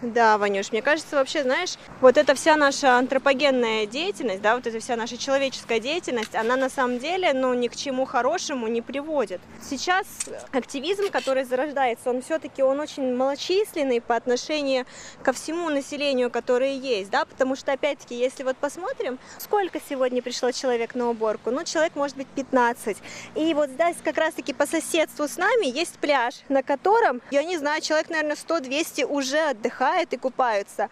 [0.00, 4.78] Да, Ванюш, мне кажется, вообще, знаешь, вот эта вся наша антропогенная деятельность, да, вот эта
[4.78, 9.40] вся наша человеческая деятельность, она на самом деле, ну, ни к чему хорошему не приводит.
[9.60, 10.06] Сейчас
[10.52, 14.86] активизм, который зарождается, он все-таки, он очень малочисленный по отношению
[15.24, 20.52] ко всему населению, которое есть, да, потому что, опять-таки, если вот посмотрим, сколько сегодня пришло
[20.52, 22.98] человек на уборку, ну, человек может быть 15.
[23.34, 27.58] И вот здесь как раз-таки по соседству с нами есть пляж, на котором, я не
[27.58, 30.88] знаю, человек, наверное, 100-200 уже отдыхает отдыхают и купаются.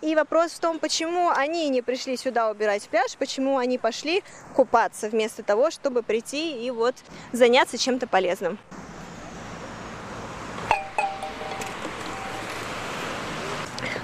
[0.00, 4.22] И вопрос в том, почему они не пришли сюда убирать пляж, почему они пошли
[4.54, 6.94] купаться вместо того, чтобы прийти и вот
[7.32, 8.58] заняться чем-то полезным.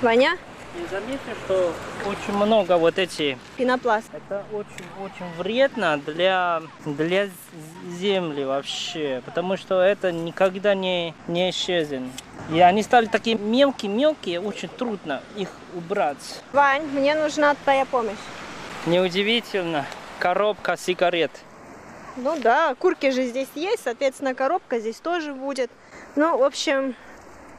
[0.00, 0.36] Ваня?
[0.74, 1.74] И заметьте, что
[2.06, 3.38] очень много вот эти...
[3.58, 4.08] Пенопласт.
[4.14, 7.28] Это очень-очень вредно для, для
[7.98, 12.02] земли вообще, потому что это никогда не, не исчезнет.
[12.50, 16.42] И они стали такие мелкие-мелкие, очень трудно их убрать.
[16.52, 18.16] Вань, мне нужна твоя помощь.
[18.86, 19.84] Неудивительно,
[20.18, 21.30] коробка сигарет.
[22.16, 25.70] Ну да, курки же здесь есть, соответственно, коробка здесь тоже будет.
[26.16, 26.94] Ну, в общем,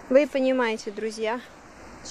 [0.10, 1.40] вы понимаете, друзья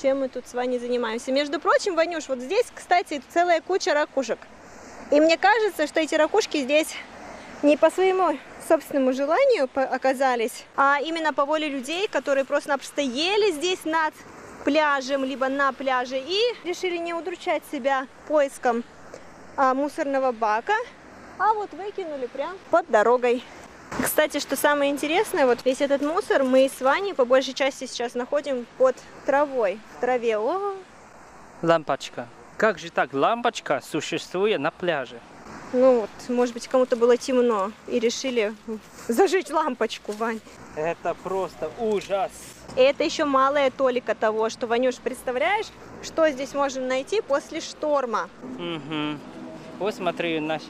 [0.01, 1.33] чем мы тут с вами занимаемся.
[1.33, 4.39] Между прочим, Ванюш, вот здесь, кстати, целая куча ракушек.
[5.11, 6.95] И мне кажется, что эти ракушки здесь
[7.63, 13.85] не по своему собственному желанию оказались, а именно по воле людей, которые просто-напросто ели здесь
[13.85, 14.15] над
[14.65, 18.85] пляжем, либо на пляже, и решили не удручать себя поиском
[19.57, 20.75] а, мусорного бака,
[21.39, 23.43] а вот выкинули прям под дорогой.
[24.01, 28.15] Кстати, что самое интересное, вот весь этот мусор мы с Ваней по большей части сейчас
[28.15, 29.79] находим под травой.
[29.97, 30.39] В траве.
[30.39, 30.75] О!
[31.63, 32.29] Лампочка.
[32.57, 33.13] Как же так?
[33.13, 35.21] Лампочка существует на пляже.
[35.73, 38.55] Ну вот, может быть, кому-то было темно и решили
[39.09, 40.41] зажечь лампочку, Вань.
[40.77, 42.31] Это просто ужас.
[42.77, 45.67] И это еще малая толика того, что, Ванюш, представляешь,
[46.03, 48.29] что здесь можем найти после шторма?
[48.43, 49.19] Угу.
[49.79, 50.63] Вот смотри, наш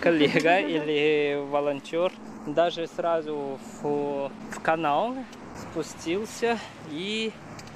[0.00, 2.12] коллега или волонтер
[2.46, 5.14] даже сразу в, в канал
[5.60, 6.58] спустился
[6.90, 7.32] и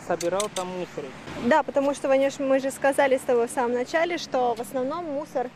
[0.06, 1.04] собирал там мусор.
[1.44, 5.04] Да, потому что, Ванюш, мы же сказали с тобой в самом начале, что в основном
[5.04, 5.50] мусор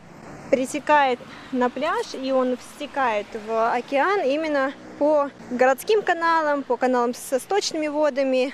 [0.49, 1.19] притекает
[1.53, 7.87] на пляж и он стекает в океан именно по городским каналам, по каналам со сточными
[7.87, 8.53] водами.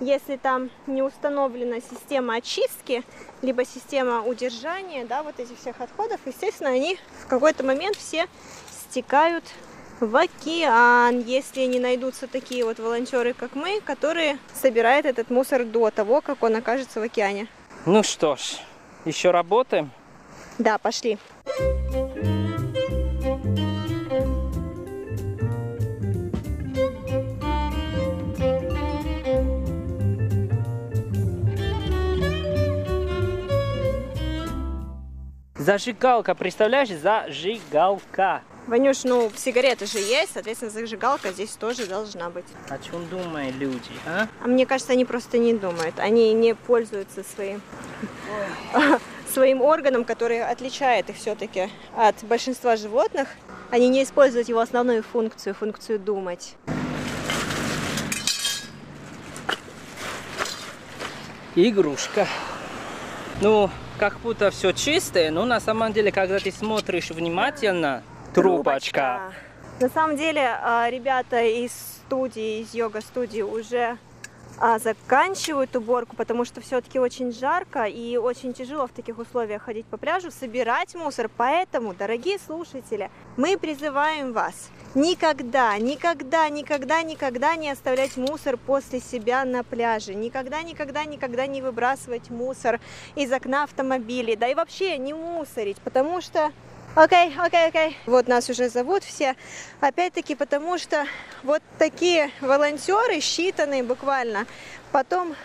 [0.00, 3.02] Если там не установлена система очистки,
[3.40, 8.26] либо система удержания, да, вот этих всех отходов, естественно, они в какой-то момент все
[8.90, 9.44] стекают
[10.00, 15.90] в океан, если не найдутся такие вот волонтеры, как мы, которые собирают этот мусор до
[15.90, 17.46] того, как он окажется в океане.
[17.86, 18.58] Ну что ж,
[19.04, 19.90] еще работаем?
[20.58, 21.18] Да, пошли.
[35.58, 38.42] Зажигалка, представляешь, зажигалка.
[38.66, 42.44] Ванюш, ну сигареты же есть, соответственно, зажигалка здесь тоже должна быть.
[42.68, 44.26] О чем думают люди, а?
[44.42, 46.00] А мне кажется, они просто не думают.
[46.00, 47.62] Они не пользуются своим,
[49.32, 53.28] своим органом, который отличает их все-таки от большинства животных.
[53.70, 56.56] Они не используют его основную функцию, функцию думать.
[61.54, 62.26] Игрушка.
[63.40, 68.02] Ну, как будто все чистое, но на самом деле, когда ты смотришь внимательно,
[68.36, 69.32] трубочка.
[69.80, 73.98] На самом деле, а, ребята из студии, из йога-студии уже
[74.58, 79.86] а, заканчивают уборку, потому что все-таки очень жарко и очень тяжело в таких условиях ходить
[79.86, 81.30] по пляжу, собирать мусор.
[81.34, 89.44] Поэтому, дорогие слушатели, мы призываем вас никогда, никогда, никогда, никогда не оставлять мусор после себя
[89.44, 90.14] на пляже.
[90.14, 92.80] Никогда, никогда, никогда не выбрасывать мусор
[93.14, 94.36] из окна автомобиля.
[94.36, 96.50] Да и вообще не мусорить, потому что
[96.96, 97.98] Окей, окей, окей.
[98.06, 99.36] Вот нас уже зовут все.
[99.82, 101.04] Опять-таки, потому что
[101.42, 104.46] вот такие волонтеры, считанные буквально,
[104.92, 105.36] потом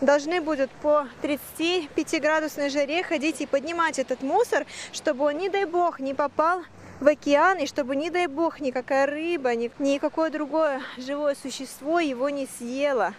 [0.00, 6.00] должны будут по 35-градусной жаре ходить и поднимать этот мусор, чтобы он, не дай бог,
[6.00, 6.64] не попал
[6.98, 12.28] в океан, и чтобы, не дай бог, никакая рыба, ни, никакое другое живое существо его
[12.28, 13.14] не съело.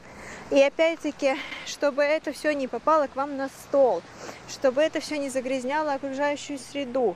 [0.52, 4.02] И опять-таки, чтобы это все не попало к вам на стол,
[4.50, 7.16] чтобы это все не загрязняло окружающую среду.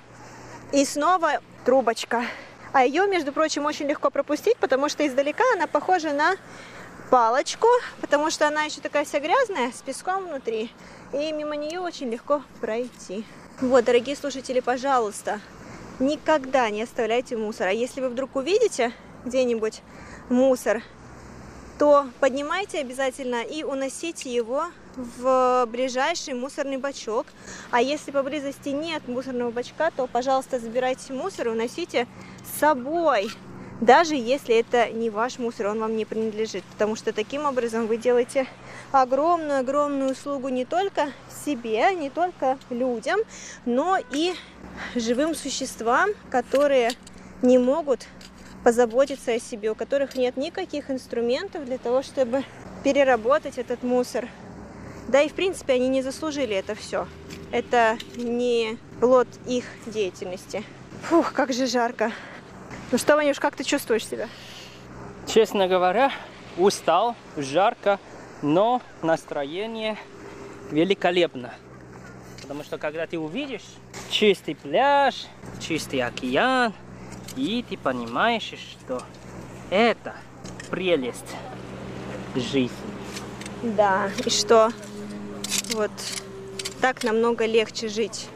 [0.73, 1.33] И снова
[1.65, 2.25] трубочка.
[2.71, 6.36] А ее, между прочим, очень легко пропустить, потому что издалека она похожа на
[7.12, 7.67] палочку,
[8.01, 10.71] потому что она еще такая вся грязная, с песком внутри.
[11.13, 13.23] И мимо нее очень легко пройти.
[13.62, 15.39] Вот, дорогие слушатели, пожалуйста,
[15.99, 17.67] никогда не оставляйте мусор.
[17.67, 18.93] А если вы вдруг увидите
[19.25, 19.83] где-нибудь
[20.29, 20.81] мусор,
[21.77, 27.25] то поднимайте обязательно и уносите его в ближайший мусорный бачок.
[27.71, 32.07] А если поблизости нет мусорного бачка, то, пожалуйста, забирайте мусор и уносите
[32.43, 33.31] с собой.
[33.81, 36.63] Даже если это не ваш мусор, он вам не принадлежит.
[36.65, 38.47] Потому что таким образом вы делаете
[38.91, 41.12] огромную-огромную услугу не только
[41.43, 43.19] себе, не только людям,
[43.65, 44.35] но и
[44.95, 46.91] живым существам, которые
[47.41, 48.08] не могут
[48.63, 52.43] позаботиться о себе, у которых нет никаких инструментов для того, чтобы
[52.83, 54.27] переработать этот мусор.
[55.07, 57.07] Да и в принципе они не заслужили это все.
[57.51, 60.63] Это не плод их деятельности.
[61.03, 62.11] Фух, как же жарко.
[62.91, 64.29] Ну что, Ванюш, как ты чувствуешь себя?
[65.27, 66.11] Честно говоря,
[66.57, 67.99] устал, жарко,
[68.41, 69.97] но настроение
[70.71, 71.53] великолепно.
[72.41, 73.63] Потому что когда ты увидишь
[74.09, 75.27] чистый пляж,
[75.59, 76.73] чистый океан,
[77.36, 79.02] и ты понимаешь, что
[79.69, 80.15] это
[80.69, 81.36] прелесть
[82.36, 82.71] жизни.
[83.62, 84.71] Да, и что
[85.73, 85.92] вот
[86.81, 88.27] так намного легче жить.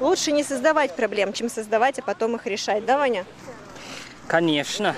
[0.00, 3.24] Лучше не создавать проблем, чем создавать, а потом их решать, да, Ваня?
[4.26, 4.94] Конечно.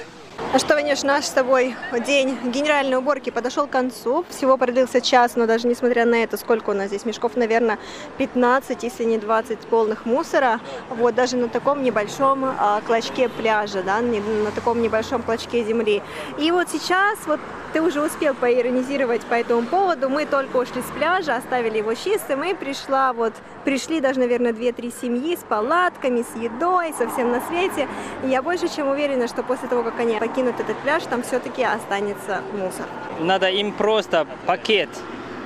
[0.50, 1.76] Ну что, Ванюш, наш с тобой
[2.06, 4.24] день генеральной уборки подошел к концу.
[4.30, 7.78] Всего продлился час, но даже несмотря на это, сколько у нас здесь мешков, наверное,
[8.16, 10.60] 15, если не 20 полных мусора.
[10.88, 16.02] Вот даже на таком небольшом а, клочке пляжа, да, на таком небольшом клочке земли.
[16.38, 17.40] И вот сейчас вот
[17.72, 20.08] ты уже успел поиронизировать по этому поводу.
[20.08, 23.34] Мы только ушли с пляжа, оставили его чистым, и пришла вот,
[23.64, 27.86] пришли даже, наверное, две-три семьи с палатками, с едой, совсем на свете.
[28.24, 31.62] И я больше чем уверена, что после того, как они покинут этот пляж, там все-таки
[31.62, 32.86] останется мусор.
[33.20, 34.88] Надо им просто пакет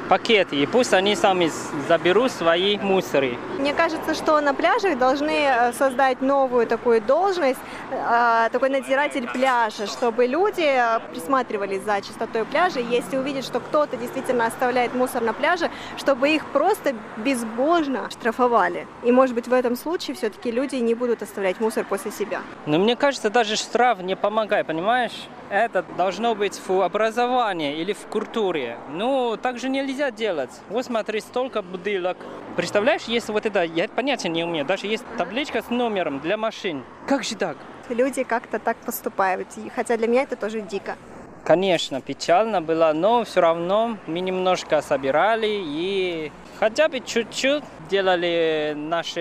[0.08, 1.50] пакеты, и пусть они сами
[1.88, 3.36] заберут свои мусоры.
[3.58, 7.58] Мне кажется, что на пляжах должны э, создать новую такую должность,
[7.90, 12.80] э, такой надзиратель пляжа, чтобы люди э, присматривались за чистотой пляжа.
[12.80, 18.86] Если увидят, что кто-то действительно оставляет мусор на пляже, чтобы их просто безбожно штрафовали.
[19.02, 22.40] И, может быть, в этом случае все-таки люди не будут оставлять мусор после себя.
[22.66, 25.28] Но мне кажется, даже штраф не помогает, понимаешь?
[25.52, 28.78] Это должно быть в образовании или в культуре.
[28.88, 30.48] Ну, так же нельзя делать.
[30.70, 32.16] Вот смотри, столько бутылок.
[32.56, 36.84] Представляешь, если вот это, я понятия не умею, даже есть табличка с номером для машин.
[37.06, 37.58] Как же так?
[37.90, 40.96] Люди как-то так поступают, хотя для меня это тоже дико.
[41.44, 49.16] Конечно, печально было, но все равно мы немножко собирали и хотя бы чуть-чуть делали наш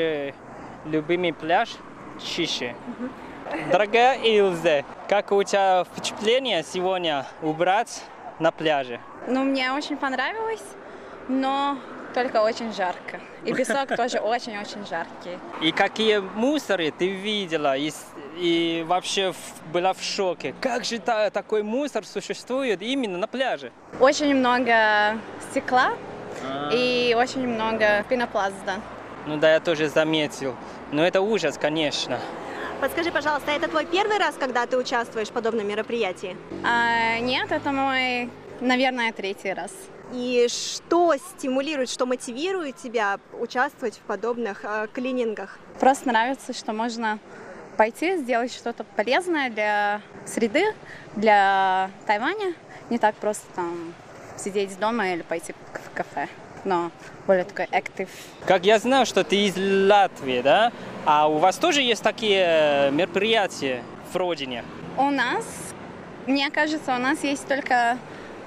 [0.86, 1.71] любимый пляж
[2.23, 2.73] чище.
[2.88, 3.09] Угу.
[3.72, 8.02] Дорогая Илзе, как у тебя впечатление сегодня убрать
[8.39, 8.99] на пляже?
[9.28, 10.64] Ну, мне очень понравилось,
[11.28, 11.78] но
[12.14, 13.20] только очень жарко.
[13.45, 15.38] И песок тоже очень-очень жаркий.
[15.62, 17.91] И какие мусоры ты видела и,
[18.38, 19.34] и вообще
[19.74, 20.54] была в шоке?
[20.62, 23.72] Как же та, такой мусор существует именно на пляже?
[23.99, 25.18] Очень много
[25.49, 25.93] стекла
[26.43, 26.72] А-а-а.
[26.74, 28.80] и очень много пенопласта.
[29.28, 30.56] Ну да, я тоже заметил.
[30.91, 32.20] Но это ужас, конечно.
[32.82, 36.36] Подскажи, пожалуйста, это твой первый раз, когда ты участвуешь в подобном мероприятии?
[36.65, 38.27] А, нет, это мой,
[38.59, 39.71] наверное, третий раз.
[40.11, 45.59] И что стимулирует, что мотивирует тебя участвовать в подобных э, клинингах?
[45.79, 47.19] Просто нравится, что можно
[47.77, 50.73] пойти, сделать что-то полезное для среды,
[51.15, 52.55] для Тайваня.
[52.89, 53.93] Не так просто там
[54.38, 56.27] сидеть дома или пойти в кафе
[56.63, 56.91] но
[57.28, 58.09] более такой актив.
[58.45, 60.72] Как я знаю, что ты из Латвии, да?
[61.05, 64.63] А у вас тоже есть такие э, мероприятия в родине?
[64.97, 65.45] У нас,
[66.28, 67.97] мне кажется, у нас есть только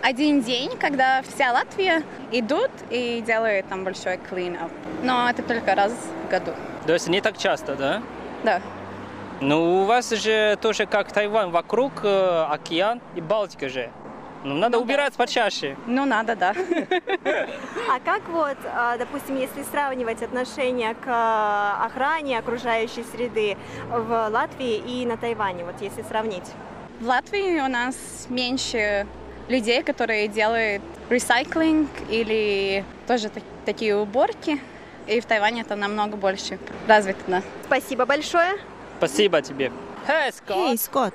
[0.02, 4.70] один день, когда вся Латвия идут и делают там большой clean-up.
[5.02, 6.52] Но это только раз в году.
[6.86, 8.02] То есть не так часто, да?
[8.42, 8.60] Да.
[9.40, 13.90] Ну, у вас же тоже как Тайвань, вокруг э, океан и Балтика же.
[14.44, 15.24] Ну, надо ну, убирать да.
[15.24, 15.76] почаще.
[15.86, 16.54] Ну, надо, да.
[17.90, 23.56] А как вот, а, допустим, если сравнивать отношения к а, охране окружающей среды
[23.88, 26.44] в Латвии и на Тайване, вот если сравнить?
[27.00, 27.94] В Латвии у нас
[28.28, 29.06] меньше
[29.48, 33.30] людей, которые делают ресайклинг или тоже
[33.64, 34.60] такие уборки.
[35.06, 37.20] И в Тайване это намного больше развито.
[37.26, 37.42] Да.
[37.66, 38.54] Спасибо большое.
[38.98, 39.70] Спасибо тебе.
[40.06, 40.56] Hey, Scott.
[40.56, 41.14] Hey, Scott.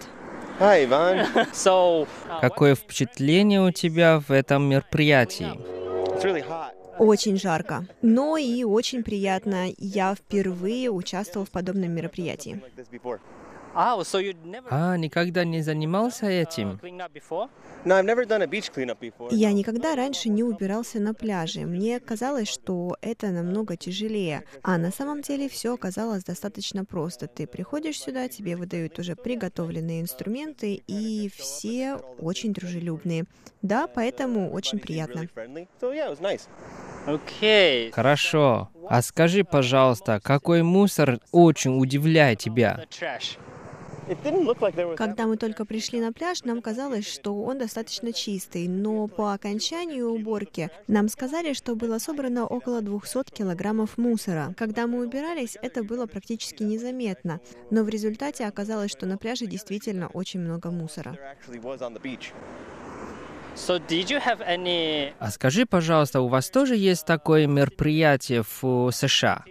[0.59, 1.19] Hi, Иван.
[1.53, 2.05] So,
[2.41, 5.57] Какое впечатление у тебя в этом мероприятии?
[6.97, 9.67] Очень жарко, но и очень приятно.
[9.77, 12.61] Я впервые участвовал в подобном мероприятии.
[14.69, 16.81] А, никогда не занимался этим?
[19.31, 21.61] Я никогда раньше не убирался на пляже.
[21.61, 24.43] Мне казалось, что это намного тяжелее.
[24.63, 27.27] А на самом деле все оказалось достаточно просто.
[27.27, 33.27] Ты приходишь сюда, тебе выдают уже приготовленные инструменты, и все очень дружелюбные.
[33.61, 35.29] Да, поэтому очень приятно.
[37.93, 38.69] Хорошо.
[38.89, 42.85] А скажи, пожалуйста, какой мусор очень удивляет тебя?
[44.95, 50.09] Когда мы только пришли на пляж, нам казалось, что он достаточно чистый, но по окончанию
[50.09, 54.53] уборки нам сказали, что было собрано около 200 килограммов мусора.
[54.57, 57.39] Когда мы убирались, это было практически незаметно,
[57.69, 61.17] но в результате оказалось, что на пляже действительно очень много мусора.
[65.19, 69.43] А скажи, пожалуйста, у вас тоже есть такое мероприятие в США?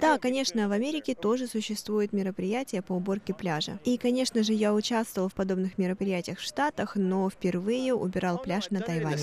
[0.00, 3.78] Да, конечно, в Америке тоже существуют мероприятия по уборке пляжа.
[3.84, 8.80] И, конечно же, я участвовал в подобных мероприятиях в Штатах, но впервые убирал пляж на
[8.80, 9.16] Тайване.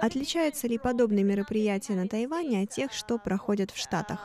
[0.00, 4.18] Отличаются ли подобные мероприятия на Тайване от тех, что проходят в Штатах?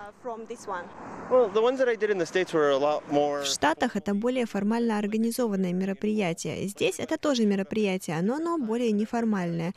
[3.40, 6.68] В Штатах это более формально организованное мероприятие.
[6.68, 9.74] Здесь это тоже мероприятие, но оно более неформальное.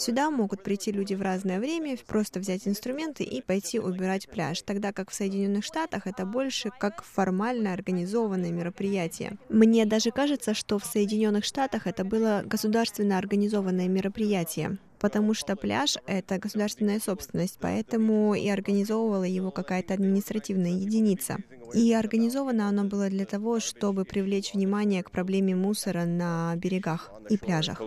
[0.00, 4.94] Сюда могут прийти люди в разное время, просто взять инструменты и пойти убирать пляж, тогда
[4.94, 9.36] как в Соединенных Штатах это больше как формально организованное мероприятие.
[9.50, 15.96] Мне даже кажется, что в Соединенных Штатах это было государственно организованное мероприятие потому что пляж—
[16.06, 21.38] это государственная собственность, поэтому и организовывала его какая-то административная единица.
[21.72, 27.38] И организовано оно было для того, чтобы привлечь внимание к проблеме мусора на берегах и
[27.38, 27.80] пляжах.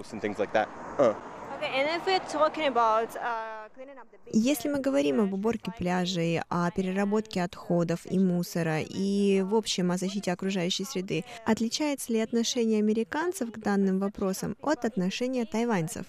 [4.31, 9.97] Если мы говорим об уборке пляжей, о переработке отходов и мусора и, в общем, о
[9.97, 16.05] защите окружающей среды, отличается ли отношение американцев к данным вопросам от отношения тайваньцев?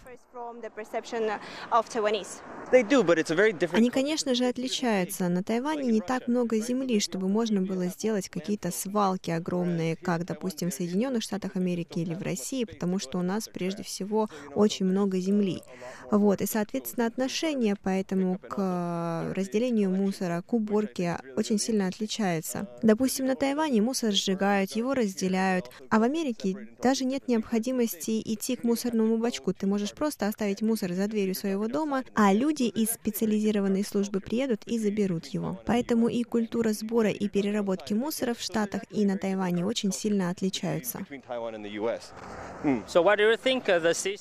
[3.73, 5.29] Они, конечно же, отличаются.
[5.29, 10.71] На Тайване не так много земли, чтобы можно было сделать какие-то свалки огромные, как, допустим,
[10.71, 15.19] в Соединенных Штатах Америки или в России, потому что у нас прежде всего очень много
[15.19, 15.63] земли.
[16.11, 22.67] Вот, и, соответственно, отношение поэтому к разделению мусора, к уборке очень сильно отличается.
[22.83, 28.65] Допустим, на Тайване мусор сжигают, его разделяют, а в Америке даже нет необходимости идти к
[28.65, 29.53] мусорному бачку.
[29.53, 34.63] Ты можешь просто оставить мусор за дверью своего дома, а люди из специализированной службы приедут
[34.67, 35.61] и заберут его.
[35.67, 41.07] Поэтому и культура сбора и переработки мусора в Штатах и на Тайване очень сильно отличаются.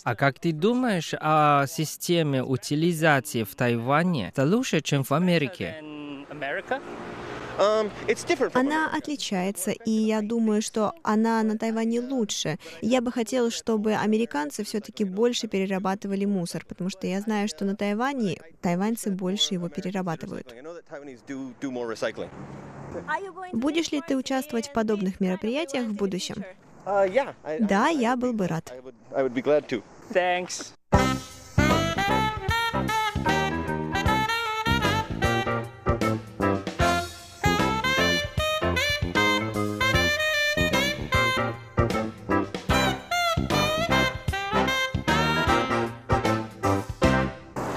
[0.03, 4.29] А как ты думаешь о системе утилизации в Тайване?
[4.29, 5.75] Это лучше, чем в Америке?
[5.81, 7.22] Um,
[8.53, 12.57] она отличается, и я думаю, что она на Тайване лучше.
[12.81, 17.75] Я бы хотела, чтобы американцы все-таки больше перерабатывали мусор, потому что я знаю, что на
[17.75, 20.53] Тайване тайваньцы больше его перерабатывают.
[23.53, 26.43] Будешь ли ты участвовать в подобных мероприятиях в будущем?
[26.85, 28.73] Uh, да, я был бы рад.
[30.11, 30.73] Thanks.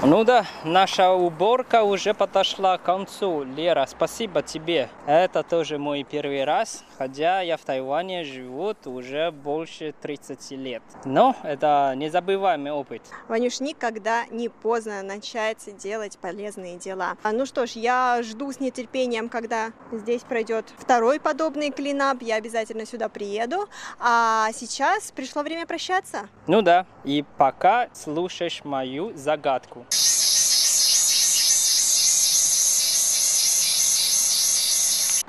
[0.09, 3.43] Ну да, наша уборка уже подошла к концу.
[3.43, 4.89] Лера, спасибо тебе.
[5.05, 10.81] Это тоже мой первый раз, хотя я в Тайване живу уже больше 30 лет.
[11.03, 13.01] Но это незабываемый опыт.
[13.27, 17.17] Ванюш, никогда не поздно начать делать полезные дела.
[17.21, 22.21] А, ну что ж, я жду с нетерпением, когда здесь пройдет второй подобный клинап.
[22.21, 23.67] Я обязательно сюда приеду.
[23.99, 26.29] А сейчас пришло время прощаться.
[26.47, 29.85] Ну да, и пока слушаешь мою загадку.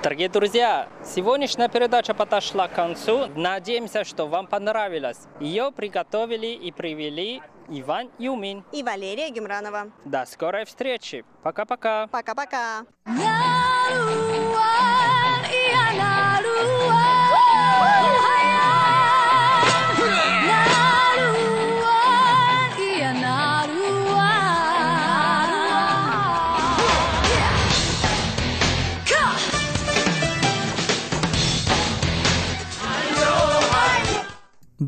[0.01, 3.27] Дорогие друзья, сегодняшняя передача подошла к концу.
[3.35, 5.27] Надеемся, что вам понравилось.
[5.41, 9.91] Ее приготовили и привели Иван Юмин и Валерия Гемранова.
[10.05, 11.25] До скорой встречи.
[11.43, 12.07] Пока-пока.
[12.07, 12.85] Пока-пока.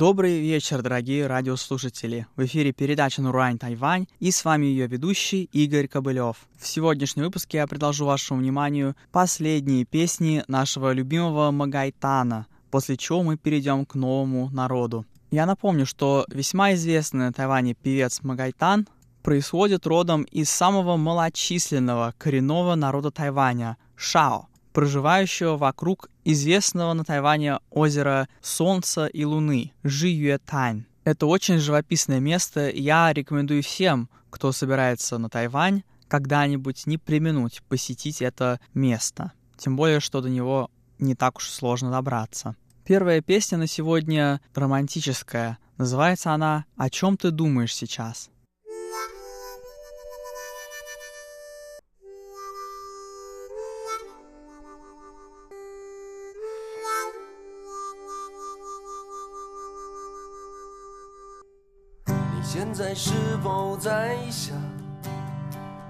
[0.02, 2.26] Добрый вечер, дорогие радиослушатели.
[2.36, 6.38] В эфире передача «Нурань Тайвань» и с вами ее ведущий Игорь Кобылев.
[6.58, 13.38] В сегодняшнем выпуске я предложу вашему вниманию последние песни нашего любимого Магайтана, после чего мы
[13.38, 15.06] перейдем к новому народу.
[15.30, 18.88] Я напомню, что весьма известный на Тайване певец Магайтан
[19.22, 28.28] происходит родом из самого малочисленного коренного народа Тайваня– Шао проживающего вокруг известного на Тайване озера
[28.42, 30.86] Солнца и Луны Жиюэ Тань.
[31.04, 38.22] Это очень живописное место, я рекомендую всем, кто собирается на Тайвань, когда-нибудь не применуть посетить
[38.22, 39.32] это место.
[39.58, 42.56] Тем более, что до него не так уж сложно добраться.
[42.84, 45.60] Первая песня на сегодня романтическая.
[45.78, 48.31] Называется она «О чем ты думаешь сейчас?».
[62.74, 63.12] 现在是
[63.44, 64.56] 否在想，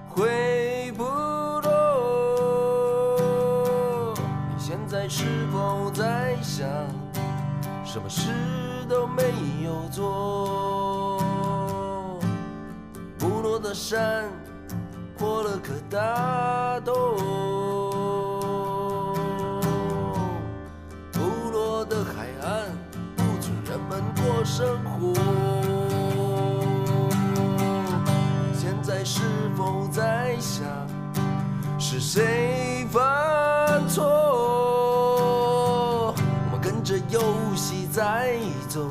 [0.08, 1.70] 回不落？
[4.50, 6.66] 你现在是否在想，
[7.84, 8.32] 什么事
[8.88, 9.22] 都没
[9.62, 11.22] 有做？
[13.16, 14.24] 不落的山
[15.16, 16.92] 破了颗大洞，
[21.12, 21.20] 不
[21.52, 22.66] 落的海岸
[23.14, 25.51] 不准人们过生活。
[31.78, 34.04] 是谁犯错？
[36.14, 37.20] 我们跟着游
[37.54, 38.36] 戏在
[38.68, 38.88] 走，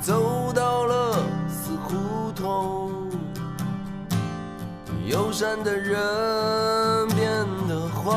[0.00, 1.14] 走到了
[1.48, 2.90] 死胡同。
[5.06, 8.12] 友善的人变得坏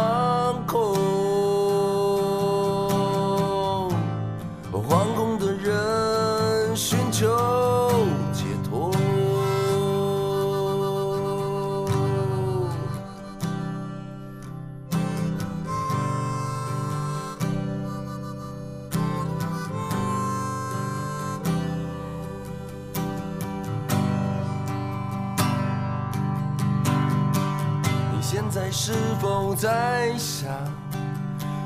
[29.28, 30.50] 否在想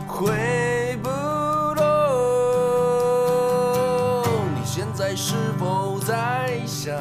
[0.08, 1.10] 回不
[1.76, 1.86] 动？
[4.56, 6.96] 你现在是否在想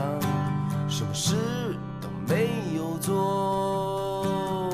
[0.86, 1.34] 什么事
[1.98, 4.68] 都没有做？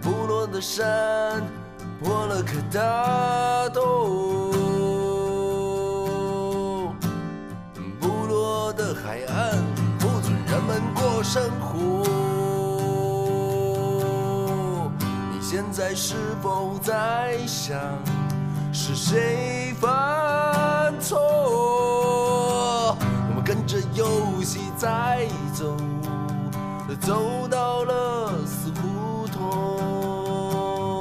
[0.00, 1.42] 不落的山
[2.00, 4.27] 破了颗大洞，
[15.78, 17.78] 在是否在想，
[18.72, 21.16] 是谁犯错？
[22.98, 25.76] 我们跟着游戏在走，
[27.00, 31.00] 走到了死胡同。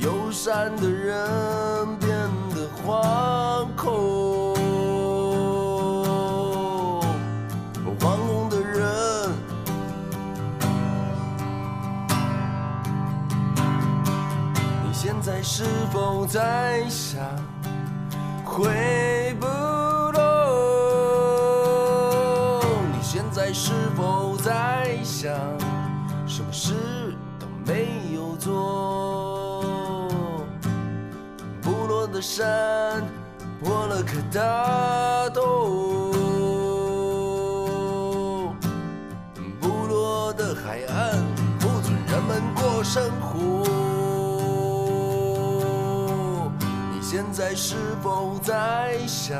[0.00, 2.08] 友善的人变
[2.54, 3.25] 得慌
[15.26, 17.20] 在是否在想
[18.44, 19.46] 回不
[20.12, 20.22] 落？
[22.92, 25.34] 你现在是否在想
[26.28, 26.74] 什么事
[27.40, 30.08] 都没有做？
[31.60, 33.02] 不落的山
[33.64, 36.12] 破了个大洞，
[39.60, 41.20] 不落的海岸
[41.58, 43.25] 不准人们过生活。
[47.36, 49.38] 在是否在想，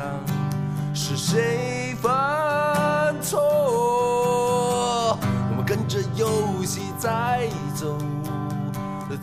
[0.93, 5.17] 是谁犯错？
[5.49, 7.97] 我们跟着游戏在走，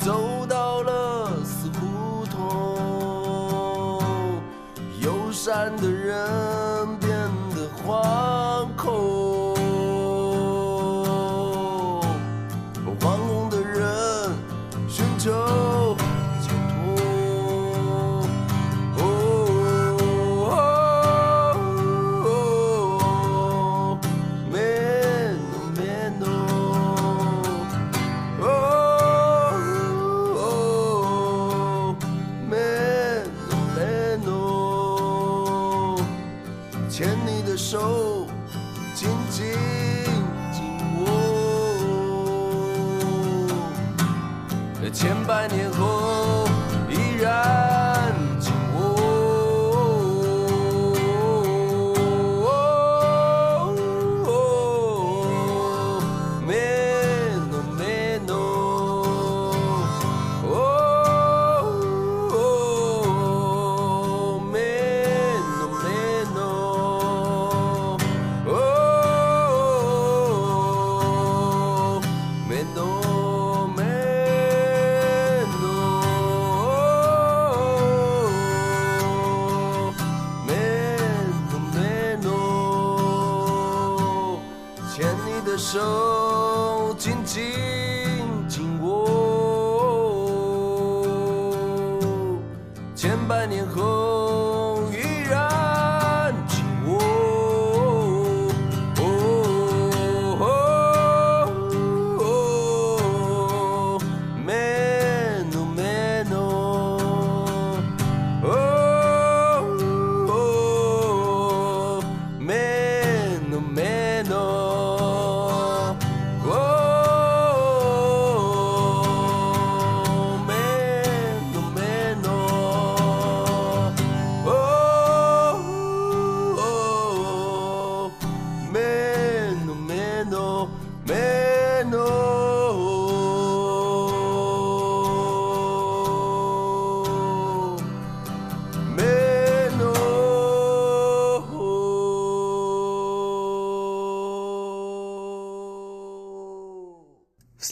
[0.00, 4.02] 走到了死胡同。
[5.00, 6.28] 友善的人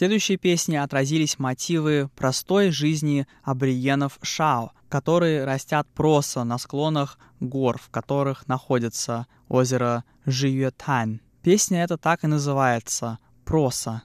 [0.02, 7.88] следующей песне отразились мотивы простой жизни аборигенов Шао, которые растят проса на склонах гор, в
[7.88, 11.20] которых находится озеро Жиюэтань.
[11.44, 14.02] Песня эта так и называется «Проса».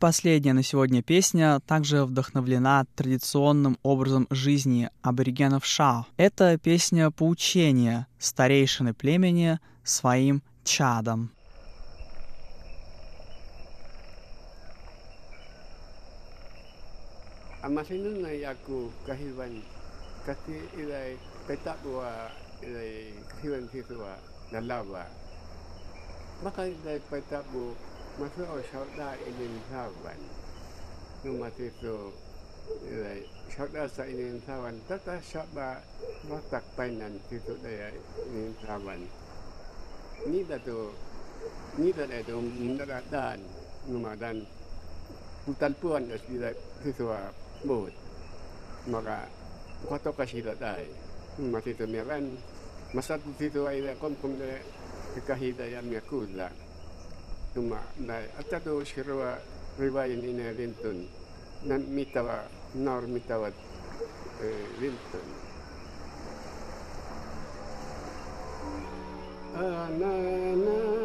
[0.00, 6.06] Последняя на сегодня песня также вдохновлена традиционным образом жизни аборигенов Шао.
[6.16, 11.30] Это песня поучения старейшины племени своим чадом.
[17.62, 19.60] Amasinun na yaku kahiwan
[20.24, 22.08] kasi ilai petak wa
[22.64, 24.16] ilai kahiwan siswa
[24.50, 25.04] nalawa.
[26.40, 27.76] Maka ilai petak bu
[28.18, 28.42] Masa
[28.72, 30.20] shauda inin sawan.
[31.22, 32.10] Numa sisu
[33.54, 34.74] shauda sa inin sawan.
[34.90, 35.78] Tata shauda
[36.26, 37.94] watak painan sisu daya
[38.26, 39.00] inin sawan.
[40.26, 40.90] Ni datu
[41.78, 43.38] ni datu datu mundara dan
[43.86, 44.42] numa dan
[45.46, 46.50] putan puan ya sila
[46.82, 47.06] sisu
[47.62, 47.94] bud.
[48.90, 49.30] Maka
[49.86, 50.88] kwato kasila dai.
[51.38, 52.26] Masa sisu miran.
[52.90, 54.58] Masa sisu ay kom kom de
[55.22, 56.69] kahidayam yakulang.
[57.54, 59.38] Tuma na atado shirwa
[59.78, 61.08] riwayan ina lintun
[61.66, 62.44] na mitawa
[62.74, 63.50] nor mitawa
[64.80, 65.28] lintun
[69.58, 71.00] anana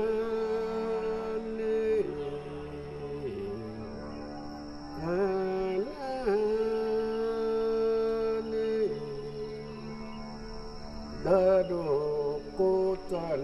[11.26, 13.42] Dado kotan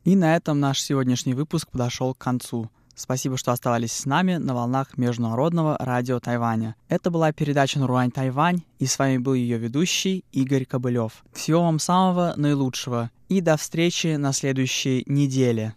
[0.06, 2.70] И на этом наш сегодняшний выпуск подошел к концу.
[2.94, 6.76] Спасибо, что оставались с нами на волнах Международного радио Тайваня.
[6.88, 11.24] Это была передача «Наруань Тайвань», и с вами был ее ведущий Игорь Кобылев.
[11.32, 15.74] Всего вам самого наилучшего и до встречи на следующей неделе.